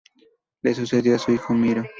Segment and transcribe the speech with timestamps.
[0.63, 1.83] Le sucedió su hijo Miro.